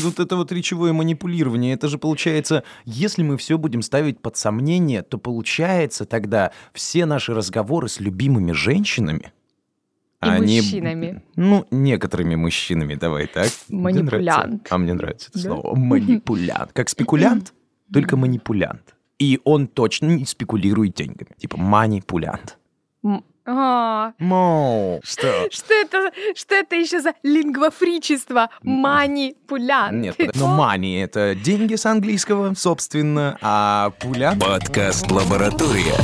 [0.00, 5.02] вот это вот речевое манипулирование, это же получается, если мы все будем ставить под сомнение,
[5.02, 9.32] то получается тогда все наши разговоры с любимыми женщинами,
[10.22, 11.22] И мужчинами.
[11.36, 13.48] Ну, некоторыми мужчинами, давай так.
[13.68, 13.82] Мне.
[13.82, 14.66] Манипулянт.
[14.70, 15.48] А мне нравится это Да?
[15.48, 15.74] слово.
[15.76, 16.72] Манипулянт.
[16.72, 17.54] Как спекулянт,
[17.92, 18.94] только манипулянт.
[19.18, 21.30] И он точно не спекулирует деньгами.
[21.38, 22.58] Типа манипулянт.
[23.52, 25.48] А, Моу, что?
[25.50, 28.48] Что это, что это еще за лингвофричество?
[28.62, 29.92] Манипулянт.
[29.92, 34.36] Нет, но мани это деньги с английского, собственно, а пуля...
[34.40, 35.96] Подкаст «Лаборатория».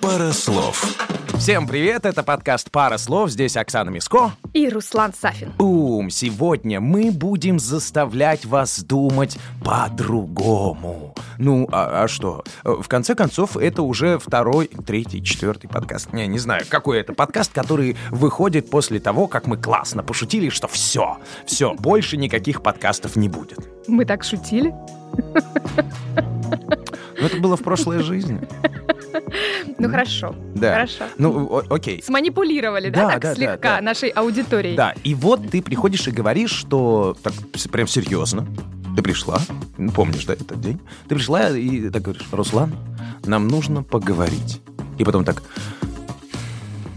[0.00, 1.15] Пара слов.
[1.38, 4.32] Всем привет, это подкаст «Пара слов», здесь Оксана Миско.
[4.54, 5.52] И Руслан Сафин.
[5.58, 6.08] Бум!
[6.08, 11.14] Сегодня мы будем заставлять вас думать по-другому.
[11.38, 12.42] Ну, а, а что?
[12.64, 16.12] В конце концов, это уже второй, третий, четвертый подкаст.
[16.14, 20.68] Не, не знаю, какой это подкаст, который выходит после того, как мы классно пошутили, что
[20.68, 23.58] все, все, больше никаких подкастов не будет.
[23.86, 24.74] Мы так шутили.
[27.18, 28.40] Но это было в прошлой жизни.
[29.78, 30.34] Ну хорошо.
[30.54, 30.72] Да.
[30.74, 31.04] Хорошо.
[31.18, 32.02] Ну, окей.
[32.02, 34.76] Сманипулировали, да, так слегка нашей аудиторией.
[34.76, 37.34] Да, и вот ты приходишь и говоришь, что так
[37.70, 38.46] прям серьезно.
[38.96, 39.38] Ты пришла,
[39.76, 40.80] ну, помнишь, да, этот день?
[41.08, 42.74] Ты пришла и так говоришь, Руслан,
[43.26, 44.62] нам нужно поговорить.
[44.98, 45.42] И потом так,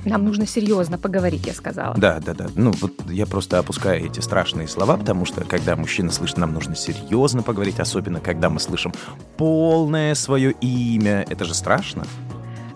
[0.09, 1.95] Нам нужно серьезно поговорить, я сказала.
[1.95, 2.47] да, да, да.
[2.55, 6.75] Ну, вот я просто опускаю эти страшные слова, потому что когда мужчина слышит, нам нужно
[6.75, 8.93] серьезно поговорить, особенно когда мы слышим
[9.37, 12.05] полное свое имя, это же страшно.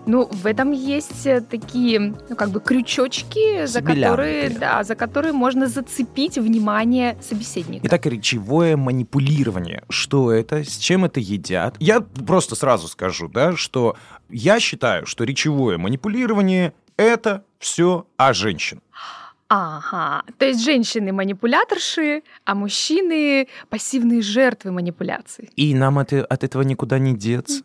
[0.06, 5.32] Ну, в этом есть э, такие, ну, как бы крючочки, за которые, да, за которые
[5.32, 7.86] можно зацепить внимание собеседника.
[7.86, 9.82] Итак, речевое манипулирование.
[9.88, 10.62] Что это?
[10.62, 11.76] С чем это едят?
[11.78, 13.96] Я просто сразу скажу, да, что
[14.28, 18.80] я считаю, что речевое манипулирование это все о женщин.
[19.48, 25.50] Ага, то есть женщины манипуляторши, а мужчины пассивные жертвы манипуляций.
[25.54, 27.62] И нам это, от этого никуда не деться.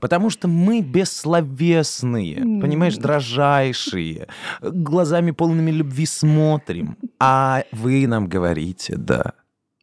[0.00, 4.28] Потому что мы бессловесные, понимаешь, дрожайшие,
[4.62, 9.34] глазами полными любви смотрим, а вы нам говорите «да».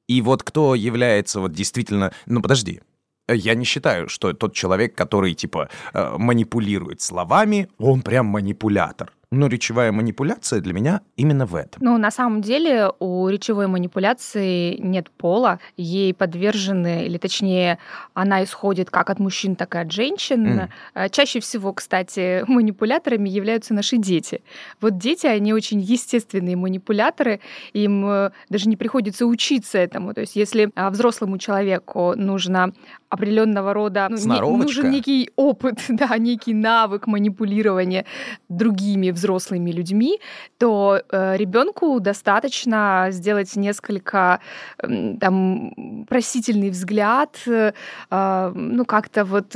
[0.08, 2.12] И вот кто является вот действительно...
[2.26, 2.82] Ну, подожди,
[3.28, 9.12] я не считаю, что тот человек, который, типа, э, манипулирует словами, он прям манипулятор.
[9.34, 11.82] Но речевая манипуляция для меня именно в этом.
[11.84, 17.80] Ну, на самом деле у речевой манипуляции нет пола, ей подвержены, или точнее,
[18.14, 20.70] она исходит как от мужчин, так и от женщин.
[20.94, 24.44] Э, Чаще всего, кстати, манипуляторами являются наши дети.
[24.80, 27.40] Вот дети, они очень естественные манипуляторы,
[27.74, 30.14] им э, даже не приходится учиться этому.
[30.14, 32.72] То есть если а, взрослому человеку нужно
[33.10, 38.06] определенного рода, ну, не- нужен некий опыт, да, некий навык манипулирования
[38.48, 39.23] другими взрослыми
[39.72, 40.20] людьми,
[40.58, 44.40] то ребенку достаточно сделать несколько
[44.82, 47.74] м, там просительный взгляд, э,
[48.10, 49.54] а, ну как-то вот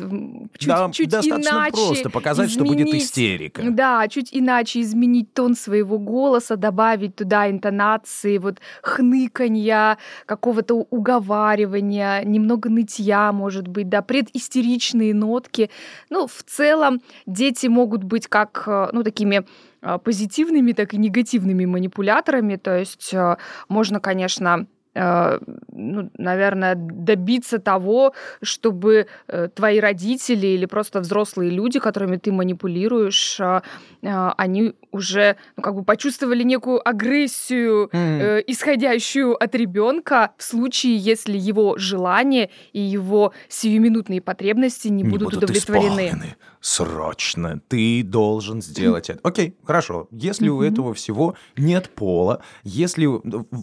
[0.58, 3.62] чуть, да, чуть достаточно иначе просто показать, что будет изменить- истерика.
[3.70, 12.70] Да, чуть иначе изменить тон своего голоса, добавить туда интонации, вот хныканья, какого-то уговаривания, немного
[12.70, 15.70] нытья, может быть, да, предистеричные нотки.
[16.10, 19.44] Ну, в целом дети могут быть как, э, ну, такими э,
[20.04, 22.56] позитивными, так и негативными манипуляторами.
[22.56, 23.38] То есть э,
[23.70, 32.18] можно, конечно, ну, наверное, добиться того, чтобы э, твои родители или просто взрослые люди, которыми
[32.18, 33.62] ты манипулируешь, э,
[34.02, 40.98] э, они уже ну, как бы почувствовали некую агрессию, э, исходящую от ребенка в случае,
[40.98, 46.08] если его желания и его сиюминутные потребности не, будут, удовлетворены.
[46.08, 46.36] исполнены.
[46.60, 47.62] Срочно.
[47.68, 49.20] Ты должен сделать это.
[49.24, 50.08] Окей, хорошо.
[50.12, 50.74] Если у Мгм.
[50.74, 53.22] этого всего нет пола, если у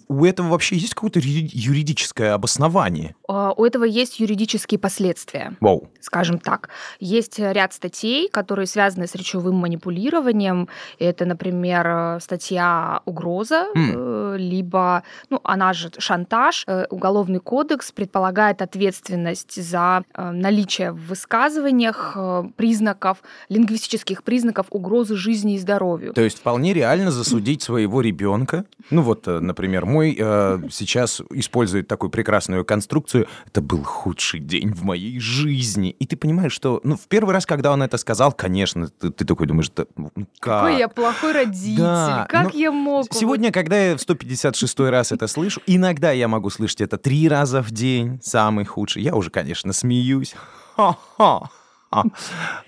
[0.08, 3.14] у этого вообще есть какое-то юри- юридическое обоснование.
[3.28, 5.56] А, У этого есть юридические последствия.
[5.60, 5.88] Вау.
[6.00, 6.68] скажем так.
[7.00, 10.68] Есть ряд статей, которые связаны с речевым манипулированием.
[10.98, 16.64] Это, например, статья «Угроза», э, либо, ну, она же шантаж.
[16.66, 22.16] Э, Уголовный кодекс предполагает ответственность за э, наличие в высказываниях
[22.56, 26.12] признаков, лингвистических признаков угрозы жизни и здоровью.
[26.12, 28.64] То есть вполне реально засудить своего ребенка.
[28.90, 33.26] Ну вот, например, мой э, сейчас использует такую прекрасную конструкцию.
[33.46, 35.90] Это был худший день в моей жизни.
[35.90, 39.24] И ты понимаешь, что, ну, в первый раз, когда он это сказал, конечно, ты, ты
[39.24, 40.62] такой думаешь, да, ну, как?
[40.62, 43.06] Какой я плохой родитель, Да, как ну, я мог?
[43.12, 47.62] Сегодня, когда я в 156 раз это слышу, иногда я могу слышать это три раза
[47.62, 49.02] в день, самый худший.
[49.02, 50.34] Я уже, конечно, смеюсь.
[50.76, 51.50] Ха-ха.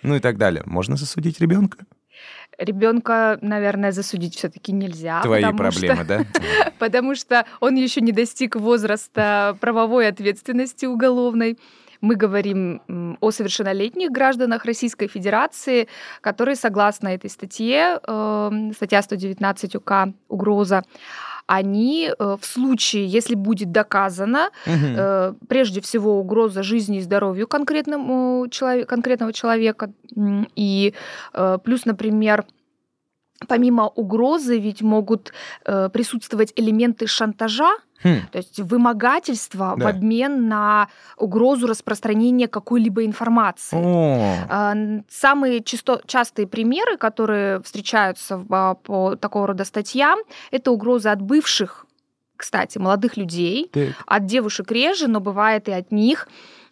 [0.02, 0.62] Ну и так далее.
[0.66, 1.78] Можно засудить ребенка?
[2.58, 5.20] Ребенка, наверное, засудить все-таки нельзя.
[5.22, 6.24] Твои проблемы, что- да?
[6.78, 11.58] Потому что он еще не достиг возраста правовой ответственности уголовной.
[12.00, 15.88] Мы говорим о совершеннолетних гражданах Российской Федерации,
[16.20, 20.82] которые, согласно этой статье, э, статья 119 УК «Угроза»,
[21.46, 28.46] они э, в случае, если будет доказано, э, прежде всего угроза жизни и здоровью конкретному
[28.50, 29.90] челове- конкретного человека,
[30.56, 30.94] и
[31.34, 32.44] э, плюс, например,
[33.48, 35.32] помимо угрозы ведь могут
[35.64, 38.20] э, присутствовать элементы шантажа, Хм.
[38.30, 39.88] то есть вымогательства в Да.
[39.88, 43.76] обмен на угрозу распространения какой-либо информации.
[43.76, 44.74] О, А,
[45.08, 50.18] Самые чисто- частые примеры, которые встречаются в- а, по такого рода статьям,
[50.50, 51.86] это угрозы от бывших,
[52.36, 53.88] кстати, молодых людей, так.
[54.06, 56.28] от девушек реже, но бывает и от них.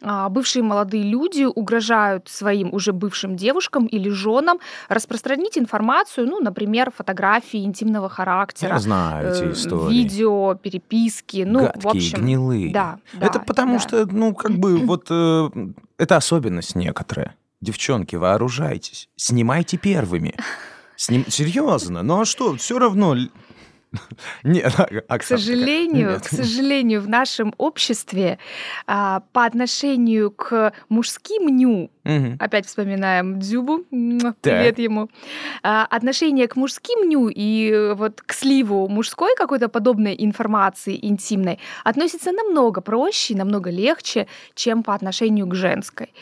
[0.06, 4.58] А, Бывшие молодые люди угрожают своим уже бывшим девушкам или женам
[4.88, 9.92] распространить информацию, ну, например, фотографии интимного характера, Я знаю эти э, истории.
[9.94, 12.72] видео, переписки, ну, Гадкие, в общем, гнилые.
[12.72, 13.80] да, Это да, потому да.
[13.80, 15.50] что, ну, как бы, вот э,
[15.96, 17.34] это особенность некоторая.
[17.62, 19.08] Девчонки, вооружайтесь.
[19.16, 20.34] Снимайте первыми.
[20.96, 21.24] Сним...
[21.28, 22.02] Серьезно?
[22.02, 23.16] Ну а что, все равно...
[24.44, 24.74] Нет,
[25.08, 28.38] К сожалению, к сожалению, в нашем обществе
[28.86, 31.90] а, по отношению к мужским ню,
[32.38, 35.10] опять вспоминаем Дзюбу, м, привет ему,
[35.62, 41.58] а, отношение к мужским ню и э, вот к сливу мужской какой-то подобной информации интимной
[41.84, 46.12] относится намного проще, и намного легче, чем по отношению к женской.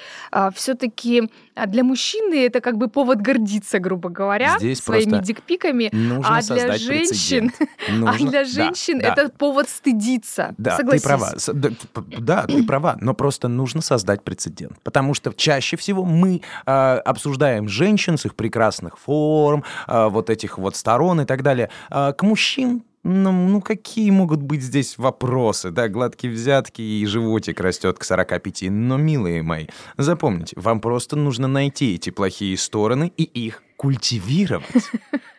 [0.55, 1.31] Все-таки
[1.67, 5.91] для мужчины это как бы повод гордиться, грубо говоря, Здесь своими дикпиками,
[6.25, 7.53] а для женщин,
[8.07, 9.13] а для да, женщин да.
[9.13, 10.55] это повод стыдиться.
[10.59, 11.03] Да, Согласись.
[11.03, 11.33] ты права.
[11.53, 11.71] Да,
[12.19, 14.81] да, ты права, но просто нужно создать прецедент.
[14.83, 20.59] Потому что чаще всего мы а, обсуждаем женщин с их прекрасных форм, а, вот этих
[20.59, 21.71] вот сторон и так далее.
[21.91, 25.73] А к мужчин ну, ну, какие могут быть здесь вопросы?
[25.73, 28.71] Да, гладкие взятки и животик растет к 45.
[28.71, 29.67] Но, милые мои,
[29.97, 34.91] запомните, вам просто нужно найти эти плохие стороны и их культивировать.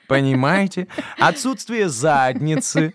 [0.08, 0.88] Понимаете?
[1.18, 2.94] Отсутствие задницы,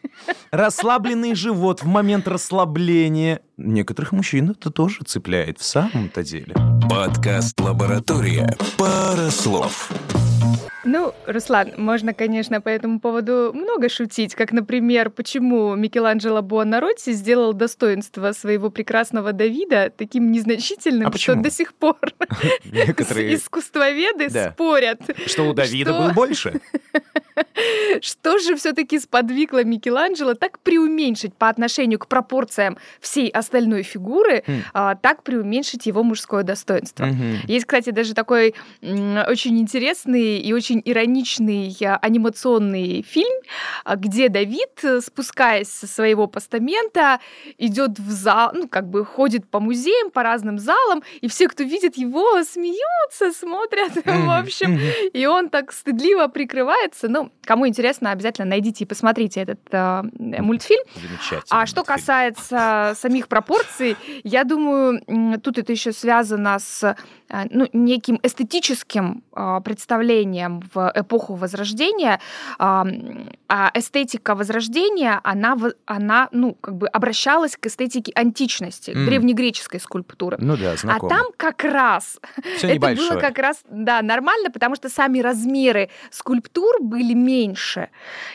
[0.51, 3.41] расслабленный живот в момент расслабления.
[3.57, 6.55] Некоторых мужчин это тоже цепляет в самом-то деле.
[6.89, 8.57] Подкаст «Лаборатория».
[8.77, 9.91] Пара слов.
[10.85, 17.53] Ну, Руслан, можно, конечно, по этому поводу много шутить, как, например, почему Микеланджело Буонаротти сделал
[17.53, 21.99] достоинство своего прекрасного Давида таким незначительным, А что до сих пор
[22.65, 24.53] Некоторые, искусствоведы Да.
[24.53, 26.03] спорят, что у Давида Что?
[26.03, 26.61] был больше.
[28.01, 34.63] что же все-таки сподвигло Микеланджело так преуменьшить по отношению к пропорциям всей остальной фигуры, Хм.
[34.75, 37.05] а, так преуменьшить его мужское достоинство.
[37.07, 37.39] Мгм.
[37.49, 43.43] Есть, кстати, даже такой очень интересный и очень ироничный а, анимационный фильм,
[43.85, 47.21] а, где Давид, э, спускаясь со своего постамента,
[47.59, 51.65] идет в зал, ну, как бы ходит по музеям, по разным залам, и все, кто
[51.65, 54.79] видит его, смеются, смотрят, в общем.
[55.13, 57.09] И он так стыдливо прикрывается.
[57.09, 60.85] Ну, кому интересно, обязательно найдите и посмотрите этот а, мультфильм.
[60.95, 61.63] Замечательно.
[61.63, 65.01] А что касается самих пропорций, я думаю,
[65.43, 66.97] тут это еще связано с
[67.51, 72.21] ну, неким эстетическим а, представлением в эпоху Возрождения.
[72.59, 72.87] А
[73.51, 75.57] а эстетика Возрождения, она,
[75.87, 79.07] она ну, как бы обращалась к эстетике античности, М.
[79.07, 80.37] древнегреческой скульптуры.
[80.39, 81.09] Ну да, А знакомо.
[81.09, 82.19] там как раз
[82.59, 83.11] Все это небольшое.
[83.13, 87.89] было как раз, да, нормально, потому что сами размеры скульптур были меньше.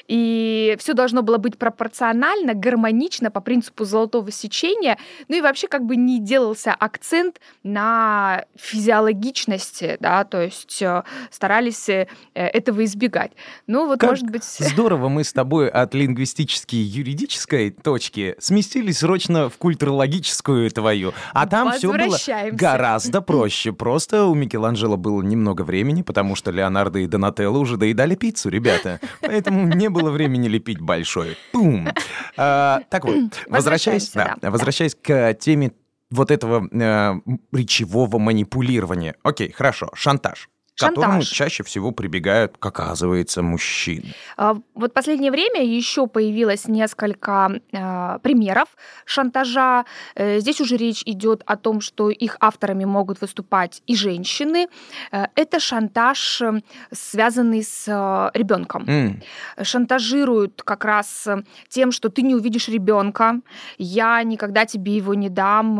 [0.07, 4.97] И все должно было быть пропорционально, гармонично по принципу золотого сечения.
[5.27, 11.87] Ну и вообще как бы не делался акцент на физиологичности, да, то есть э, старались
[11.89, 13.31] э, этого избегать.
[13.67, 14.43] Ну вот, Как может быть...
[14.59, 21.13] Здорово мы с тобой от лингвистической юридической точки сместились срочно в культурологическую твою.
[21.33, 22.17] А там все было
[22.51, 23.73] гораздо проще.
[23.73, 28.99] Просто у Микеланджело было немного времени, потому что Леонардо и Донателло уже доедали пиццу, ребята.
[29.21, 31.37] Поэтому не было времени лепить большой.
[31.51, 31.89] Пум.
[32.37, 34.51] А, так вот, возвращаясь, да, да.
[34.51, 35.71] возвращаясь к теме
[36.09, 37.19] вот этого э,
[37.51, 39.15] речевого манипулирования.
[39.23, 40.49] Окей, хорошо, шантаж.
[40.75, 44.13] К которому чаще всего прибегают, как оказывается, мужчины.
[44.37, 48.69] А, Вот в последнее время еще появилось несколько э, примеров
[49.05, 49.85] шантажа.
[50.15, 54.67] Э, Здесь уже речь идет о том, что их авторами могут выступать и женщины.
[55.11, 56.61] Э, Это шантаж, э,
[56.91, 57.87] связанный с
[58.33, 58.85] ребенком.
[58.87, 59.21] М,
[59.61, 61.27] Шантажируют как раз
[61.69, 63.41] тем, что ты не увидишь ребенка,
[63.77, 65.77] я никогда тебе его не дам,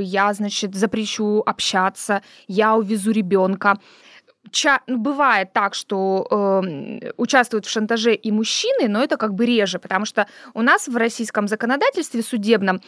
[0.00, 3.78] я, значит, запрещу общаться, я увезу ребенка
[4.50, 9.46] ча- ну, бывает так, что э, участвуют в шантаже и мужчины, но это как бы
[9.46, 12.80] реже, потому что у нас в российском законодательстве судебном,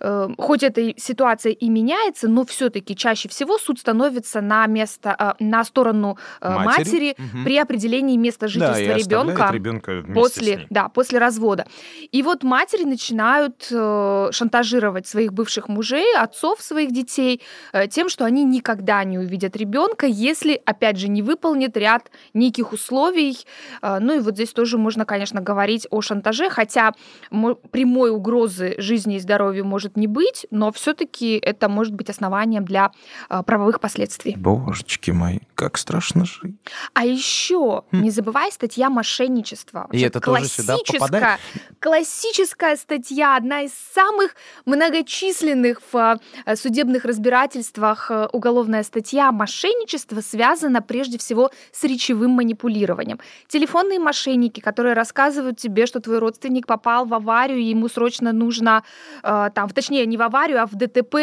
[0.00, 5.44] э, хоть эта ситуация и меняется, но все-таки чаще всего суд становится на место, э,
[5.44, 7.44] на сторону э, матери, матери Мгм.
[7.44, 11.66] при определении места жительства да, ребенка ребенка после, да, после развода.
[12.12, 17.40] И вот матери начинают э, шантажировать своих бывших мужей, отцов своих детей
[17.72, 22.72] э, тем, что они никогда не увидят ребенка, если, опять же, не выполнит ряд неких
[22.72, 23.38] условий.
[23.82, 26.92] Э, ну и вот здесь тоже можно, конечно, говорить о шантаже, хотя
[27.30, 32.64] мо- прямой угрозы жизни и здоровью может не быть, но все-таки это может быть основанием
[32.64, 32.92] для
[33.30, 34.34] э, правовых последствий.
[34.36, 36.56] Божечки мои, как страшно жить.
[36.94, 38.02] А еще Хм.
[38.02, 39.88] не забывай статья мошенничества.
[39.92, 41.40] И это тоже сюда попадает?
[41.80, 44.34] Классическая статья, одна из самых
[44.64, 53.18] многочисленных в э, судебных разбирательствах уголовная статья мошенничество связана прежде всего с речевым манипулированием.
[53.48, 58.82] Телефонные мошенники, которые рассказывают тебе, что твой родственник попал в аварию, и ему срочно нужно,
[59.22, 61.14] э, там, точнее, не в аварию, а в ДТП,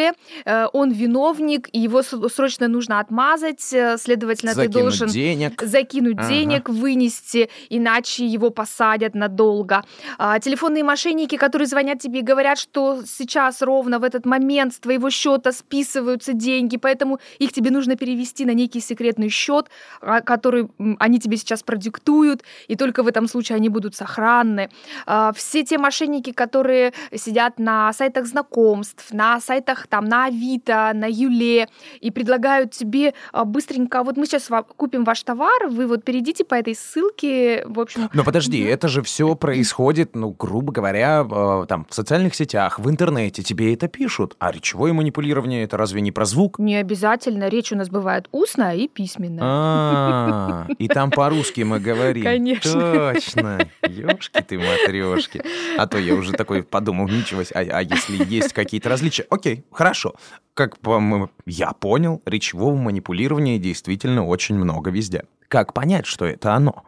[0.45, 5.61] э, он виновник, и его срочно нужно отмазать, э, следовательно, ты Закинуть должен денег.
[5.63, 6.29] закинуть Ага.
[6.29, 9.83] денег, вынести, иначе его посадят надолго.
[10.19, 14.79] А, телефонные мошенники, которые звонят тебе и говорят, что сейчас ровно в этот момент с
[14.79, 19.62] твоего счета списываются деньги, поэтому их тебе нужно перевести на некий секретный счет,
[20.01, 20.67] а, который
[20.99, 24.69] они тебе сейчас продиктуют, и только в этом случае они будут сохранны.
[25.05, 31.05] А, Все те мошенники, которые сидят на сайтах знакомств, на сайтах там на Авито, на
[31.09, 31.67] Юле
[32.01, 36.55] и предлагают тебе а, быстренько, вот мы сейчас купим ваш товар, вы вот перейдите по
[36.55, 41.25] этой ссылке, в общем, Но подожди, это же все происходит, ну, грубо говоря,
[41.67, 44.35] там, в социальных сетях, в интернете, тебе это пишут.
[44.39, 46.59] А речевое манипулирование это разве не про звук?
[46.59, 49.43] не обязательно, речь у нас бывает устная и письменная.
[49.55, 52.23] А, и там по-русски мы говорим.
[52.23, 53.13] Конечно.
[53.13, 53.67] Точно.
[53.87, 55.41] Ёшки ты матрешки.
[55.77, 59.25] А то я уже такой подумал, ничего себе, а, а если есть какие-то различия?
[59.29, 60.15] Окей, хорошо.
[60.53, 65.23] Как по- я понял, речевого манипулирования действительно очень много везде.
[65.47, 66.83] Как понять, что это оно?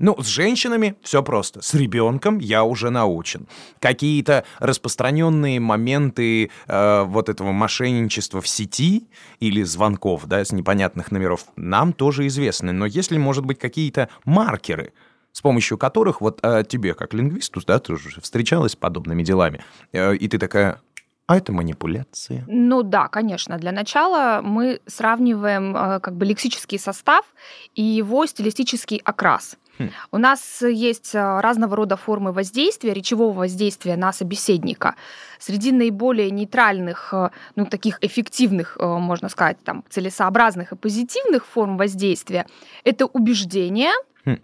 [0.00, 1.60] Ну, с женщинами все просто.
[1.60, 3.46] С ребенком я уже научен.
[3.80, 9.08] Какие-то распространенные моменты э, вот этого мошенничества в сети
[9.40, 12.72] или звонков, да, с непонятных номеров, нам тоже известны.
[12.72, 14.94] Но если, может быть, какие-то маркеры,
[15.32, 19.62] с помощью которых вот э, тебе, как лингвисту, да, ты уже встречалась с подобными делами,
[19.92, 20.80] э, и ты такая,
[21.26, 22.44] а это манипуляция.
[22.48, 23.58] Ну да, конечно.
[23.58, 27.26] Для начала мы сравниваем э, как бы лексический состав
[27.74, 29.58] и его стилистический окрас.
[29.80, 29.90] Хм.
[30.12, 34.94] У нас есть э, разного рода формы воздействия, речевого воздействия на собеседника.
[35.38, 41.78] Среди наиболее нейтральных, э, ну таких эффективных, э, можно сказать, там целесообразных и позитивных форм
[41.78, 42.46] воздействия
[42.84, 43.92] это убеждение
[44.26, 44.38] Хм.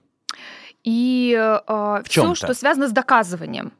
[0.84, 1.58] и
[2.04, 3.72] все, что связано с доказыванием.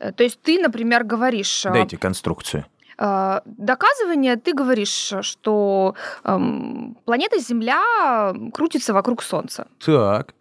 [0.00, 1.62] Э, То есть ты, например, говоришь...
[1.62, 2.66] Дайте конструкцию.
[2.98, 9.68] Доказывание, ты говоришь, что эм, планета Земля крутится вокруг Солнца.
[9.78, 10.34] Так.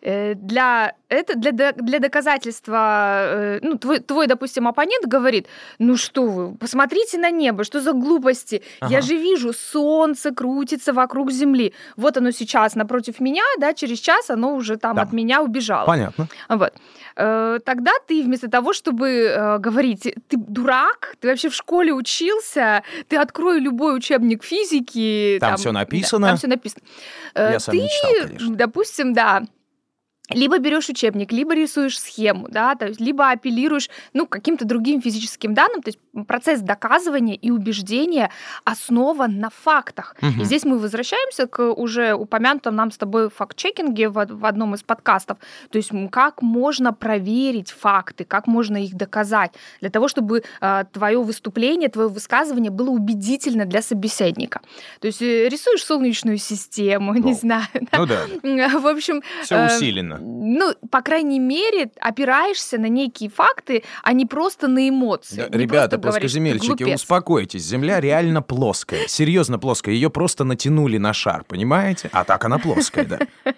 [0.00, 5.46] Э, для, это, для, для доказательства, э, ну, твой, твой, допустим, оппонент говорит,
[5.78, 9.00] ну что вы, посмотрите на небо, что за глупости, я Ага.
[9.02, 11.72] же вижу, Солнце крутится вокруг Земли.
[11.96, 15.06] Вот оно сейчас напротив меня, да, через час оно уже там Там.
[15.06, 15.86] от меня убежало.
[15.86, 16.28] Понятно.
[16.48, 16.72] Вот.
[17.16, 22.82] Э, Тогда ты вместо того, чтобы э, говорить, ты дурак, ты вообще в школе учился,
[23.08, 25.38] ты открой любой учебник физики.
[25.40, 26.26] Там всё да, написано.
[26.28, 26.82] там все написано.
[27.34, 28.54] Я сам ты, мечтал, конечно.
[28.56, 29.42] допустим, да,
[30.30, 35.52] либо берешь учебник, либо рисуешь схему, да, то есть либо апеллируешь, ну, каким-то другим физическим
[35.52, 38.30] данным, то есть процесс доказывания и убеждения
[38.64, 40.16] основан на фактах.
[40.22, 40.40] Мгм.
[40.40, 44.82] И здесь мы возвращаемся к уже упомянутому нам с тобой факт-чекинге в, в одном из
[44.82, 45.38] подкастов.
[45.70, 50.42] То есть как можно проверить факты, как можно их доказать, для того, чтобы
[50.92, 54.60] твое выступление, твое высказывание было убедительно для собеседника.
[55.00, 57.34] То есть э, рисуешь солнечную систему, не Вау.
[57.34, 57.66] знаю.
[57.90, 57.98] да.
[57.98, 59.68] Ну да, В общем, все э,
[60.16, 60.54] усиленно.
[60.58, 65.46] ну, по крайней мере, опираешься на некие факты, а не просто на эмоции.
[65.48, 67.00] Да, Ребята, просто говоришь, «Ты плоскоземельщики, глупец».
[67.00, 67.62] успокойтесь.
[67.62, 69.06] Земля реально плоская.
[69.08, 69.94] Серьезно плоская.
[69.94, 72.08] Ее просто натянули на шар, понимаете?
[72.12, 73.18] А так она плоская, да.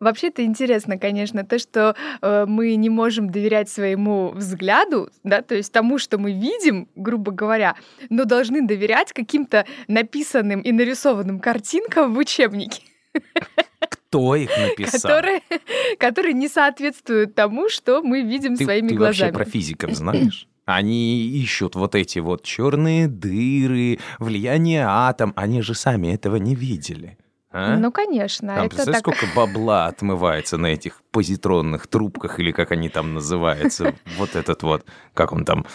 [0.00, 5.54] Вообще это интересно, конечно, то, что э, мы не можем доверять своему взгляду, да, то
[5.54, 7.76] есть тому, что мы видим, грубо говоря,
[8.10, 12.82] но должны доверять каким-то написанным и нарисованным картинкам в учебнике,
[14.12, 15.00] Кто их написал?
[15.00, 15.40] которые,
[15.98, 19.30] которые не соответствуют тому, что мы видим Ты, своими ты глазами.
[19.30, 20.46] вообще про физиков знаешь?
[20.66, 25.32] Они ищут вот эти вот черные дыры, влияние атом.
[25.34, 27.16] Они же сами этого не видели.
[27.52, 27.76] А?
[27.76, 28.54] Ну, конечно.
[28.54, 28.98] Там, это так...
[28.98, 33.94] сколько бабла отмывается на этих позитронных трубках, или как они там называются.
[34.18, 35.66] Вот этот вот, как он там...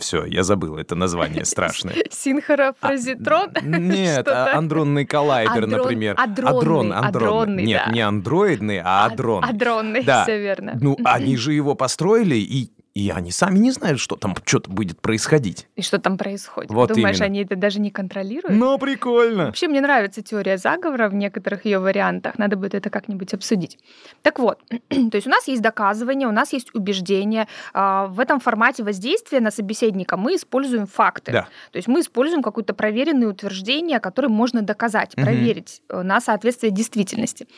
[0.00, 1.94] Все, я забыл, это название страшное.
[2.10, 3.50] Синхрофразитрон?
[3.62, 6.14] Нет, а андронный коллайдер, например.
[6.18, 7.92] адронный, Адрон, адронный, Нет, да.
[7.92, 9.44] не андроидный, а адрон.
[9.44, 10.22] Адронный, Да.
[10.22, 10.76] все верно.
[10.80, 15.00] Ну, они же его построили, и, и они сами не знают, что там что-то будет
[15.00, 15.66] происходить.
[15.74, 16.70] И что там происходит?
[16.70, 17.26] Вот Думаешь, именно.
[17.26, 18.56] они это даже не контролируют?
[18.56, 19.46] Ну, прикольно.
[19.46, 22.38] Вообще мне нравится теория заговора в некоторых ее вариантах.
[22.38, 23.78] Надо будет это как-нибудь обсудить.
[24.22, 27.48] Так вот, то есть у нас есть доказывания, у нас есть убеждения.
[27.72, 31.32] А, В этом формате воздействия на собеседника мы используем факты.
[31.32, 31.48] Да.
[31.72, 35.24] То есть мы используем какое-то проверенное утверждение, которое можно доказать, Мгм.
[35.24, 37.48] проверить э, на соответствие действительности.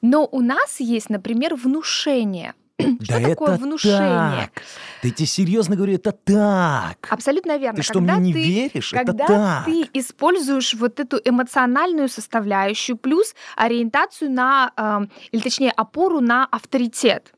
[0.00, 2.54] Но у нас есть, например, внушение.
[3.02, 4.50] Что да такое это внушение?
[4.54, 4.62] так.
[5.02, 7.08] Да я тебе серьезно говорю, это так.
[7.10, 7.76] Абсолютно верно.
[7.76, 8.92] Ты что, Когда мне не ты веришь?
[8.92, 9.64] Это Когда так.
[9.64, 17.32] ты используешь вот эту эмоциональную составляющую плюс ориентацию на, эм, или точнее опору на авторитет.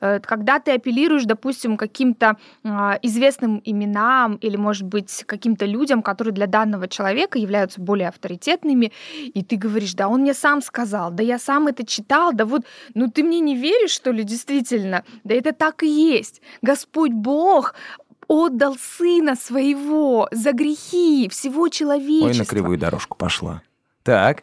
[0.00, 6.32] Э, Когда ты апеллируешь, допустим, каким-то а, известным именам или, может быть, каким-то людям, которые
[6.32, 8.92] для данного человека являются более авторитетными,
[9.34, 12.62] и ты говоришь, да он мне сам сказал, да я сам это читал, да вот,
[12.94, 15.04] ну ты мне не веришь, что ли, действительно?
[15.24, 16.42] Да это так и есть.
[16.62, 17.74] Господь Бог
[18.28, 22.28] отдал сына своего за грехи всего человечества.
[22.28, 23.62] Ой, на кривую дорожку пошла.
[24.02, 24.42] Так,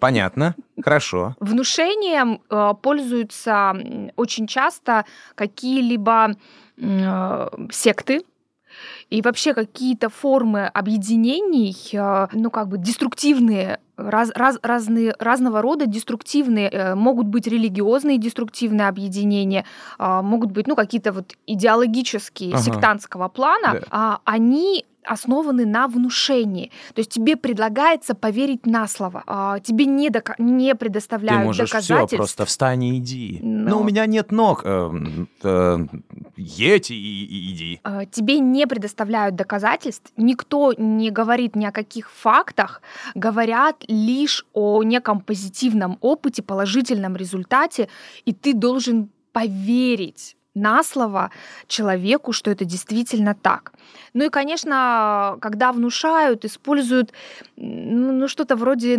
[0.00, 1.36] понятно, хорошо.
[1.40, 3.74] Внушением э, пользуются
[4.16, 6.34] очень часто какие-либо
[6.76, 8.22] э, секты
[9.10, 15.86] и вообще какие-то формы объединений, э, ну как бы деструктивные, раз, раз- разные, разного рода
[15.86, 19.64] деструктивные, э, могут быть религиозные деструктивные объединения,
[19.98, 22.62] а, могут быть ну какие-то вот идеологические Ага.
[22.62, 23.86] сектантского плана, Да.
[23.90, 26.70] а, они основаны на внушении.
[26.94, 29.24] То есть тебе предлагается поверить на слово.
[29.26, 32.16] А, тебе не, дока- не Ты предоставляют можешь все, доказательств.
[32.16, 33.40] просто встань и иди.
[33.42, 34.62] Но- Но у меня нет ног.
[34.64, 35.78] Эм, э,
[36.36, 37.80] Едь и, и иди.
[38.10, 42.80] Тебе не предоставляют доказательств, никто не говорит ни о каких фактах,
[43.14, 47.88] говорят лишь о неком позитивном опыте, положительном результате,
[48.24, 51.30] и ты должен поверить на слово
[51.66, 53.72] человеку, что это действительно так.
[54.14, 57.12] Ну и, конечно, когда внушают, используют
[57.56, 58.96] ну, что-то вроде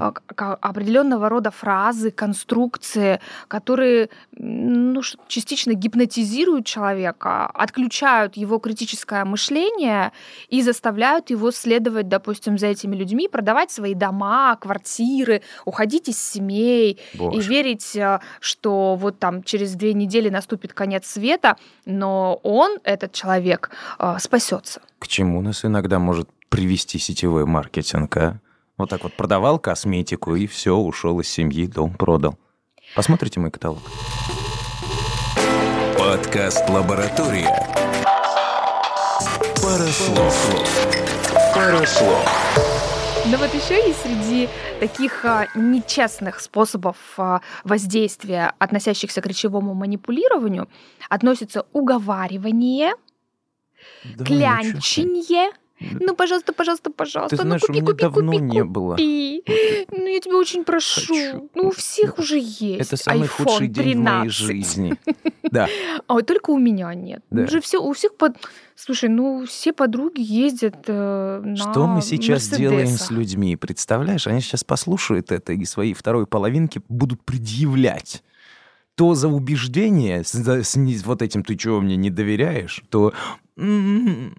[0.00, 9.24] а, к- к- определенного рода фразы, конструкции, которые ну, частично гипнотизируют человека, отключают его критическое
[9.24, 10.12] мышление
[10.48, 16.98] и заставляют его следовать, допустим, за этими людьми, продавать свои дома, квартиры, уходить из семей
[17.14, 17.48] и Боже.
[17.48, 23.70] верить, э, что вот там через две недели наступит конец света, но он, этот человек,
[23.98, 24.80] э, спасется.
[24.98, 28.40] К чему нас иногда может привести сетевой маркетинг, а?
[28.76, 32.38] Вот так вот продавал косметику и все, ушел из семьи, дом продал.
[32.94, 33.82] Посмотрите мой каталог.
[35.98, 37.50] Подкаст «Лаборатория».
[39.60, 39.88] Пара
[41.84, 42.67] слов.
[43.30, 44.48] Но вот еще есть среди
[44.80, 50.66] таких а, нечестных способов а, воздействия, относящихся к речевому манипулированию,
[51.10, 52.94] относятся уговаривание,
[54.16, 55.50] Да, клянченье.
[55.80, 58.70] Ну, пожалуйста, пожалуйста, пожалуйста, Ты ну знаешь, у купи, меня купи, давно купи, не купи.
[58.70, 58.96] было.
[58.98, 61.00] Ну, я тебя очень прошу.
[61.14, 61.50] Хочу.
[61.54, 62.80] Ну, у всех уже есть.
[62.80, 64.32] Это самый iPhone худший день в моей 13.
[64.32, 64.94] жизни.
[65.50, 65.66] Да.
[66.06, 67.22] А вот только у меня нет.
[67.30, 67.44] Да.
[67.44, 68.36] Уже все, у всех под...
[68.74, 73.10] Слушай, ну все подруги ездят э, на Что мы сейчас делаем с «Мерседесах».
[73.12, 73.56] людьми?
[73.56, 78.22] Представляешь, они сейчас послушают это и своей второй половинке будут предъявлять.
[78.94, 83.14] То за убеждение, с, с не- вот этим ты чего мне не доверяешь, то
[83.56, 84.36] «М,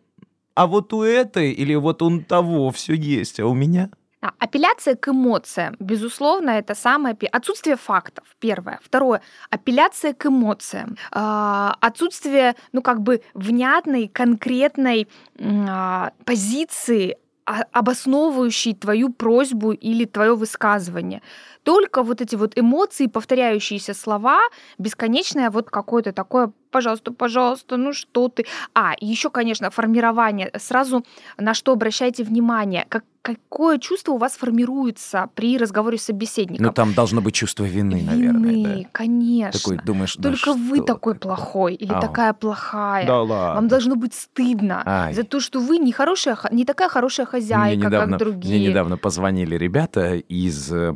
[0.60, 3.90] а вот у этой или вот у того все есть, а у меня
[4.22, 8.26] А, Апелляция к эмоциям, безусловно, это самое отсутствие фактов.
[8.40, 8.80] Первое.
[8.84, 9.22] Второе.
[9.50, 10.98] Апелляция к эмоциям.
[11.12, 15.08] А, Отсутствие, ну как бы внятной, конкретной
[15.40, 21.22] а, позиции, а- обосновывающей твою просьбу или твое высказывание.
[21.70, 24.40] Только вот эти вот эмоции, повторяющиеся слова,
[24.80, 28.46] бесконечное вот какое-то такое пожалуйста, пожалуйста, ну что ты.
[28.74, 30.52] А, еще, конечно, формирование.
[30.58, 31.04] Сразу
[31.38, 32.86] на что обращайте внимание.
[32.90, 36.66] Как, какое чувство у вас формируется при разговоре с собеседником?
[36.66, 39.60] Ну, там должно быть чувство вины, наверное, Вины, конечно.
[39.60, 41.20] Такой думаешь, да Только вы что такой ты?
[41.20, 42.02] плохой или Ау.
[42.02, 43.06] такая плохая.
[43.06, 43.56] Да ладно.
[43.56, 45.14] Вам должно быть стыдно Ай.
[45.14, 48.60] за то, что вы не хорошая, не такая хорошая Мне хозяйка, недавно, как другие.
[48.60, 50.94] мне недавно позвонили ребята из э,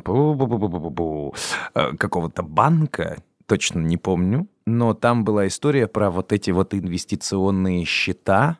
[1.72, 8.58] какого-то банка, точно не помню, но там была история про вот эти вот инвестиционные счета,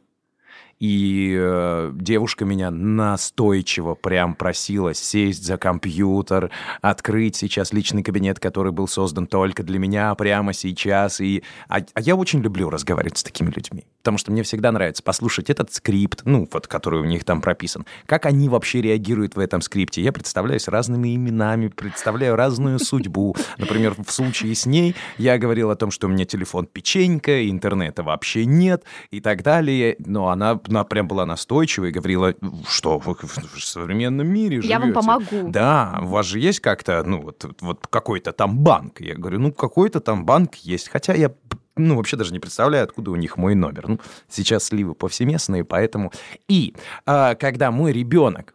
[0.80, 6.50] И э, девушка меня настойчиво прям просила сесть за компьютер,
[6.82, 11.20] открыть сейчас личный кабинет, который был создан только для меня прямо сейчас.
[11.20, 11.42] И...
[11.68, 15.48] А, а я очень люблю разговаривать с такими людьми, потому что мне всегда нравится послушать
[15.48, 19.62] этот скрипт, ну, вот, который у них там прописан, как они вообще реагируют в этом
[19.62, 20.02] скрипте.
[20.02, 23.34] Я представляюсь разными именами, представляю разную судьбу.
[23.56, 28.02] Например, в случае с ней я говорил о том, что у меня телефон печенька, интернета
[28.02, 29.96] вообще нет и так далее.
[29.98, 32.34] Но она, она прям была настойчива и говорила,
[32.68, 34.68] что вы в современном мире живете.
[34.68, 35.48] Я вам помогу.
[35.48, 39.00] Да, у вас же есть как-то, ну, вот, вот какой-то там банк.
[39.00, 40.90] Я говорю, ну, какой-то там банк есть.
[40.90, 41.30] Хотя я
[41.76, 43.88] ну, вообще даже не представляю, откуда у них мой номер.
[43.88, 46.12] Ну, сейчас сливы повсеместные, поэтому...
[46.48, 46.74] И
[47.06, 48.54] а, когда мой ребенок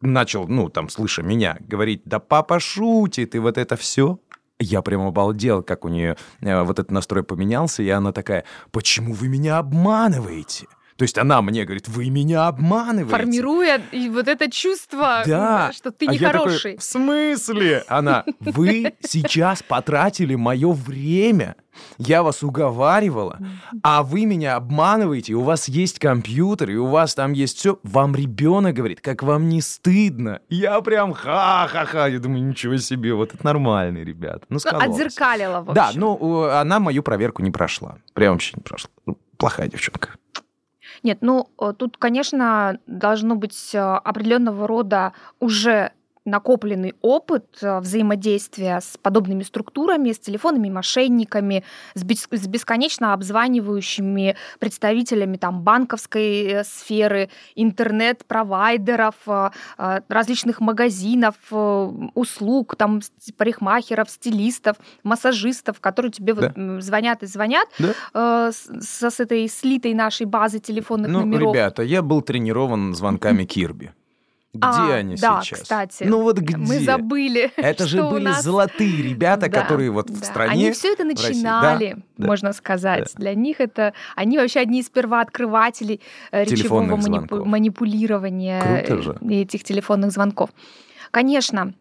[0.00, 4.18] начал, ну, там, слыша меня, говорить, да папа шутит, и вот это все,
[4.58, 9.12] я прям обалдел, как у нее э, вот этот настрой поменялся, и она такая, почему
[9.12, 10.66] вы меня обманываете?
[10.98, 13.10] То есть она мне говорит, вы меня обманываете.
[13.16, 13.80] Формируя
[14.10, 15.70] вот это чувство, Да.
[15.72, 16.76] что ты А я такой, нехороший.
[16.76, 17.84] в смысле?
[17.86, 21.54] Она, вы сейчас потратили мое время.
[21.98, 23.38] Я вас уговаривала,
[23.84, 27.78] а вы меня обманываете, у вас есть компьютер, и у вас там есть все.
[27.84, 30.40] Вам ребенок говорит, как вам не стыдно.
[30.48, 32.08] Я прям ха-ха-ха.
[32.08, 34.40] Я думаю, ничего себе, вот это нормальные ребята.
[34.48, 36.00] Ну, Ну, отзеркалила, в Да, общем.
[36.00, 37.98] ну, у- она мою проверку не прошла.
[38.14, 38.90] Прям вообще не прошла.
[39.06, 40.16] Ну, Плохая девчонка.
[41.02, 45.92] Нет, ну э, тут, конечно, должно быть э, определенного рода уже
[46.28, 51.64] накопленный опыт э, взаимодействия с подобными структурами, с телефонными мошенниками,
[51.94, 59.50] с, бес- с бесконечно обзванивающими представителями там, банковской э, сферы, интернет-провайдеров, э,
[60.08, 61.34] различных магазинов,
[62.14, 63.00] услуг, там,
[63.36, 66.60] парикмахеров, стилистов, массажистов, которые тебе вот, Да.
[66.60, 68.52] м, звонят и звонят Да.
[68.52, 71.54] с, с этой слитой нашей базы телефонных Ну, номеров.
[71.54, 73.92] ребята, я был тренирован звонками Кирби.
[74.58, 75.60] Где А, они да, сейчас?
[75.60, 76.02] кстати.
[76.04, 76.56] Ну вот где?
[76.56, 77.52] Мы забыли.
[77.56, 80.50] Это же были нас- золотые ребята, Да, которые вот в стране...
[80.52, 82.26] Они все это начинали, Да, да.
[82.26, 83.12] можно сказать.
[83.14, 83.94] Для них это...
[84.16, 86.00] Они вообще одни из первооткрывателей
[86.32, 90.50] э, речевого манипу- манипулирования э, этих телефонных звонков.
[91.10, 91.72] Конечно,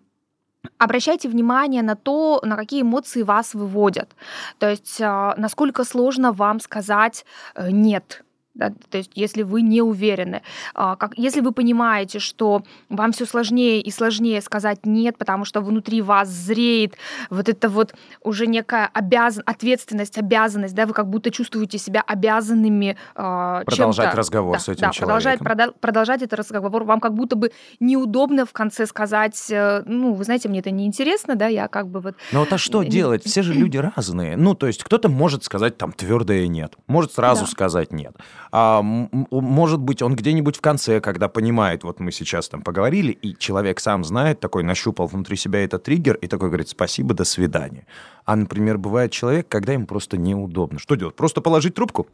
[0.77, 4.15] Обращайте внимание на то, на какие эмоции вас выводят.
[4.59, 8.23] То есть, а, насколько сложно вам сказать э, «нет».
[8.57, 10.41] Да, то есть, если вы не уверены,
[10.73, 15.61] А, как, если вы понимаете, что вам все сложнее и сложнее сказать нет, потому что
[15.61, 16.95] внутри вас зреет
[17.29, 17.93] вот это вот
[18.23, 24.53] уже некая обязан, ответственность, обязанность, да, вы как будто чувствуете себя обязанными а, Продолжать разговор
[24.53, 25.47] Да, с этим да, продолжать, человеком.
[25.69, 26.83] прода- продолжать этот разговор.
[26.83, 31.35] Вам как будто бы неудобно в конце сказать, э, ну, вы знаете, мне это неинтересно,
[31.35, 32.15] да, я как бы вот...
[32.31, 33.23] Ну вот а что Не- делать?
[33.23, 34.35] Все же люди разные.
[34.35, 37.51] Ну, то есть кто-то может сказать там твердое нет, может сразу Да.
[37.51, 38.13] сказать нет.
[38.51, 43.35] А может быть, он где-нибудь в конце, когда понимает, вот мы сейчас там поговорили, и
[43.37, 47.85] человек сам знает, такой нащупал внутри себя этот триггер, и такой говорит спасибо, до свидания.
[48.25, 50.79] А, например, бывает человек, когда ему просто неудобно.
[50.79, 51.15] Что делать?
[51.15, 52.07] Просто положить трубку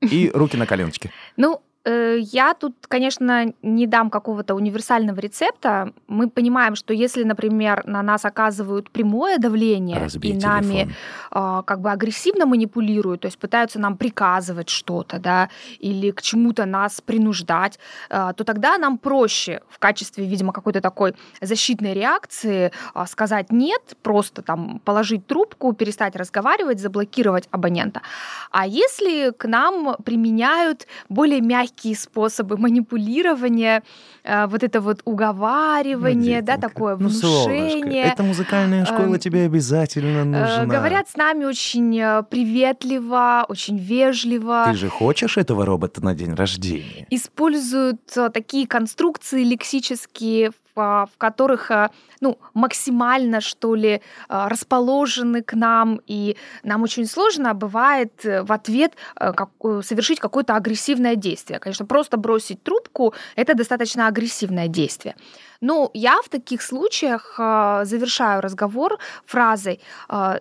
[0.00, 1.10] и руки на коленочки.
[1.36, 5.92] Ну, я тут, конечно, не дам какого-то универсального рецепта.
[6.08, 10.94] Мы понимаем, что если, например, на нас оказывают прямое давление Разбей и нами телефон.
[11.30, 16.66] а, как бы агрессивно манипулируют, то есть пытаются нам приказывать что-то, да, или к чему-то
[16.66, 17.78] нас принуждать,
[18.10, 23.96] а, то тогда нам проще в качестве, видимо, какой-то такой защитной реакции а, сказать нет,
[24.02, 28.02] просто там положить трубку, перестать разговаривать, заблокировать абонента.
[28.50, 33.82] А если к нам применяют более мягкие способы манипулирования,
[34.24, 39.44] а, вот это вот уговаривание, да, такое Ну, солнышко, внушение, эта музыкальная школа Эм, тебе
[39.44, 40.66] обязательно Э, нужна.
[40.66, 44.64] Говорят с нами очень э, приветливо, очень вежливо.
[44.66, 47.06] Ты же хочешь этого робота на день рождения?
[47.10, 54.00] Используют э, такие конструкции лексические, в, а, в которых э, ну, максимально, что ли, э,
[54.28, 59.32] расположены к нам, и нам очень сложно бывает э, в ответ э,
[59.64, 61.58] э, совершить какое-то агрессивное действие.
[61.58, 65.14] Конечно, просто бросить трубку— это достаточно агрессивное действие.
[65.62, 69.80] Но я в таких случаях завершаю разговор фразой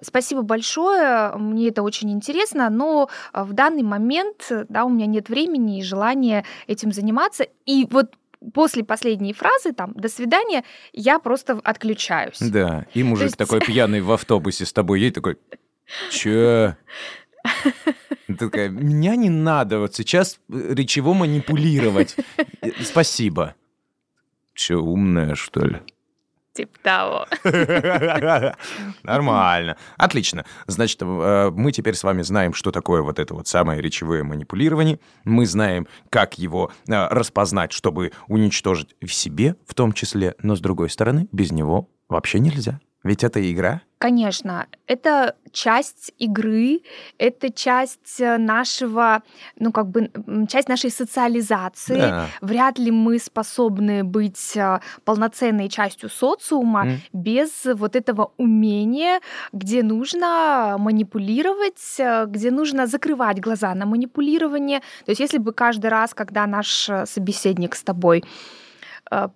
[0.02, 5.80] «Спасибо большое, мне это очень интересно, но в данный момент да, у меня нет времени
[5.80, 7.48] и желания этим заниматься».
[7.66, 8.16] И вот
[8.54, 12.40] после последней фразы, там, «До свидания», я просто отключаюсь.
[12.40, 15.38] Да, и мужик есть- такой пьяный в автобусе с тобой едет, такой,
[16.12, 16.76] чё?
[18.38, 22.16] Такая, меня не надо вот сейчас э, речево манипулировать.
[22.62, 23.56] Э, Спасибо.
[24.54, 25.78] Че, умная, что ли?
[26.60, 27.26] Типа того.
[29.04, 29.78] Нормально.
[29.96, 30.44] Отлично.
[30.68, 35.00] Значит, э, мы теперь с вами знаем, что такое вот это вот самое речевое манипулирование.
[35.24, 40.36] Мы знаем, как его э, распознать, чтобы уничтожить в себе в том числе.
[40.44, 42.82] Но, с другой стороны, без него вообще нельзя.
[43.04, 43.82] Ведь это игра.
[43.98, 46.82] Конечно, это часть игры,
[47.18, 49.24] это часть э, нашего,
[49.58, 50.10] ну как бы
[50.48, 52.00] часть нашей социализации.
[52.00, 52.28] Да.
[52.40, 57.02] Вряд ли мы способны быть э, полноценной частью социума М.
[57.12, 59.20] без вот этого умения,
[59.52, 64.80] где нужно манипулировать, э, где нужно закрывать глаза на манипулирование.
[65.06, 68.24] То есть если бы каждый раз, когда наш собеседник с тобой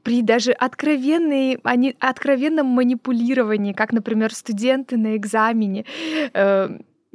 [0.04, 5.86] при даже откровенной, они, откровенном манипулировании, как, например, студенты на экзамене,
[6.34, 6.70] э,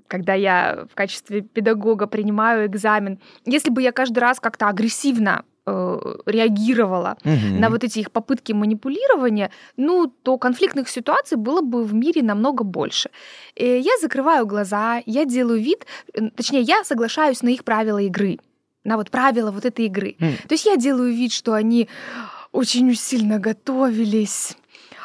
[0.09, 5.99] когда я в качестве педагога принимаю экзамен, если бы я каждый раз как-то агрессивно э,
[6.27, 7.61] реагировала Мгм.
[7.61, 12.65] на вот эти их попытки манипулирования, ну, то конфликтных ситуаций было бы в мире намного
[12.65, 13.11] больше.
[13.55, 18.39] Я закрываю глаза, я делаю вид, э, точнее, я соглашаюсь на их правила игры,
[18.85, 20.17] на вот правила вот этой игры.
[20.21, 20.37] М.
[20.49, 21.87] То есть я делаю вид, что они
[22.53, 24.57] очень сильно готовились.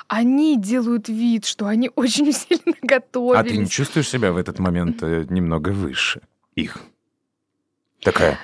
[0.07, 3.39] Они делают вид, что они очень сильно готовились.
[3.39, 6.21] А ты не чувствуешь себя в этот момент э, немного выше
[6.55, 6.77] их?
[8.01, 8.37] Такая,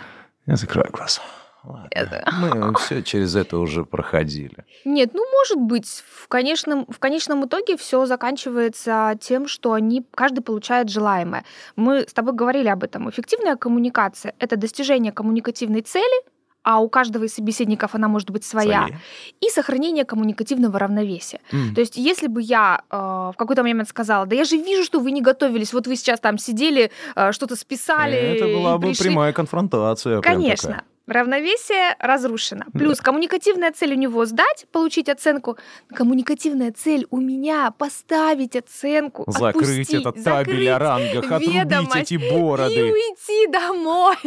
[0.45, 1.21] я закрываю глаза.
[1.65, 1.89] Ладно.
[1.91, 4.65] Это- Мы все через это уже проходили.
[4.85, 5.87] Нет, ну может быть,
[6.21, 11.43] в конечном, в конечном итоге все заканчивается тем, что они, каждый получает желаемое.
[11.75, 13.09] Мы с тобой говорили об этом.
[13.09, 16.23] Эффективная коммуникация— это достижение коммуникативной цели,
[16.69, 18.99] а у каждого из собеседников она может быть своя, Свои.
[19.41, 21.39] и сохранение коммуникативного равновесия.
[21.51, 21.73] М.
[21.73, 24.99] То есть, если бы я э, в какой-то момент сказала, да я же вижу, что
[24.99, 28.89] вы не готовились, вот вы сейчас там сидели, э, что-то списали, Это и была бы
[28.89, 29.05] пришли».
[29.05, 30.21] прямая конфронтация.
[30.21, 30.83] Конечно.
[31.07, 32.65] Равновесие разрушено.
[32.71, 35.57] Плюс коммуникативная цель у него сдать, получить оценку.
[35.91, 42.13] Коммуникативная цель у меня поставить оценку, Закрыть отпустить, этот табель о рангах, отрубить ведомость эти
[42.13, 42.91] и бороды.
[42.91, 44.17] уйти домой.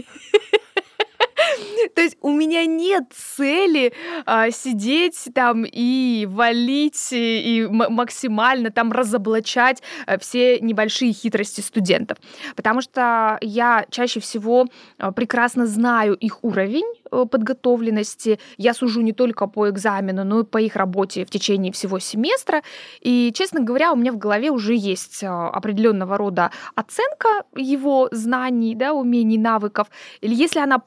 [1.94, 3.92] То есть у меня нет цели
[4.26, 12.18] а, сидеть там и валить и, максимально там разоблачать а, все небольшие хитрости студентов,
[12.56, 14.66] потому что я чаще всего
[14.98, 18.38] а, прекрасно знаю их уровень э, подготовленности.
[18.56, 22.62] Я сужу не только по экзамену, но и по их работе в течение всего семестра.
[23.00, 28.92] И, честно говоря, у меня в голове уже есть определенного рода оценка его знаний, да,
[28.92, 29.88] умений, навыков.
[30.20, 30.78] Или если она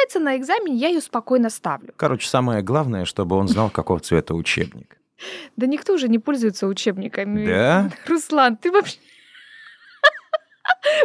[0.00, 1.92] подтверждается на экзамене, я ее спокойно ставлю.
[1.96, 4.96] Короче, самое главное, чтобы он знал, какого цвета учебник.
[5.56, 7.46] Да никто уже не пользуется учебниками.
[7.46, 7.90] Да?
[8.06, 8.98] Руслан, ты вообще...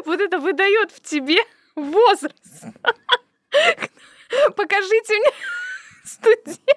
[0.06, 1.40] Вот это выдает в тебе
[1.76, 2.64] возраст.
[4.56, 5.32] Покажите мне
[6.04, 6.72] студента,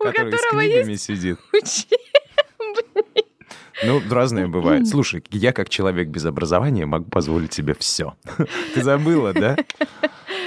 [0.00, 1.38] у которого есть сидит.
[1.52, 3.23] учебник.
[3.86, 4.88] Ну, разное бывает.
[4.88, 8.14] Слушай, я как человек без образования могу позволить себе все.
[8.74, 9.56] Ты забыла, да?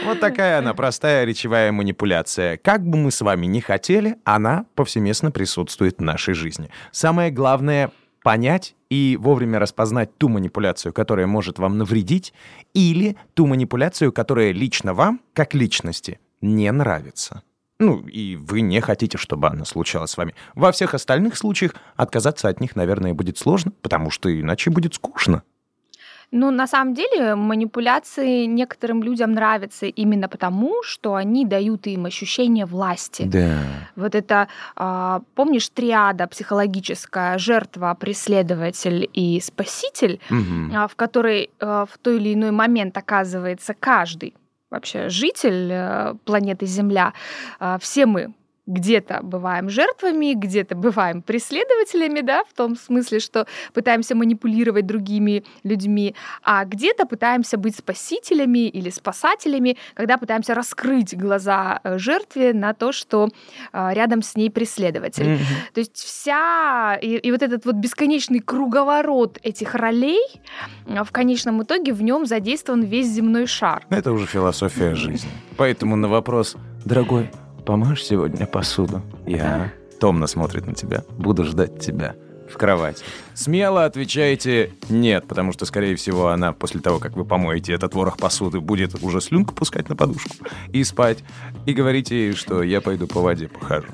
[0.06, 2.58] Вот такая она, простая речевая манипуляция.
[2.58, 6.70] Как бы мы с вами ни хотели, она повсеместно присутствует в нашей жизни.
[6.92, 7.92] Самое главное—
[8.24, 12.34] понять и вовремя распознать ту манипуляцию, которая может вам навредить,
[12.74, 17.44] или ту манипуляцию, которая лично вам, как личности, не нравится.
[17.80, 20.34] Ну, и вы не хотите, чтобы она случалась с вами.
[20.56, 25.44] Во всех остальных случаях отказаться от них, наверное, будет сложно, потому что иначе будет скучно.
[26.32, 32.66] Ну, на самом деле, манипуляции некоторым людям нравятся именно потому, что они дают им ощущение
[32.66, 33.24] власти.
[33.24, 33.60] Да.
[33.96, 40.20] Вот это, а, помнишь, триада психологическая жертва, преследователь и спаситель,
[40.76, 44.34] а, в которой а, в той или иной момент оказывается каждый
[44.70, 47.14] вообще житель э, планеты Земля.
[47.60, 48.34] А, Все мы
[48.68, 56.16] где-то бываем жертвами, где-то бываем преследователями, да, в том смысле, что пытаемся манипулировать другими людьми,
[56.44, 62.92] а где-то пытаемся быть спасителями или спасателями, когда пытаемся раскрыть глаза э, жертве на то,
[62.92, 63.30] что
[63.72, 65.36] а, рядом с ней преследователь.
[65.36, 65.46] Мгм.
[65.74, 70.22] То есть вся и, и вот этот вот бесконечный круговорот этих ролей
[70.88, 73.86] а, в конечном итоге в нем задействован весь земной шар.
[73.90, 75.30] Это уже философия жизни.
[75.56, 77.30] Поэтому на вопрос «Дорогой,
[77.68, 81.04] помоешь сегодня посуду?» Я томно смотрит на тебя.
[81.18, 82.16] Буду ждать тебя
[82.50, 83.04] в кровати.
[83.34, 88.16] Смело отвечаете «нет», потому что, скорее всего, она после того, как вы помоете этот ворох
[88.18, 90.30] посуды, будет уже слюнку пускать на подушку
[90.70, 91.26] и спать.
[91.66, 93.90] И говорите ей, что я пойду по воде похожу.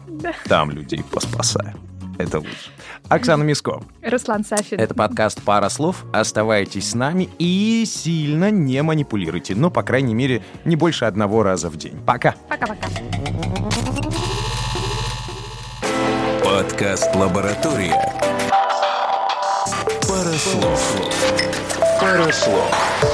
[0.47, 1.73] Там людей поспасаю.
[2.19, 2.69] Это лучше.
[3.09, 3.81] Оксана Миско.
[4.03, 4.79] Руслан Сафин.
[4.79, 6.05] Это подкаст «Пара слов».
[6.13, 9.55] Оставайтесь с нами и сильно не манипулируйте.
[9.55, 11.99] Ну, по крайней мере, не больше одного раза в день.
[12.05, 12.35] Пока.
[12.47, 12.87] Пока-пока.
[16.53, 17.99] Подкаст «Лаборатория».
[20.07, 20.95] Пару слов.
[21.99, 23.12] Пару слов.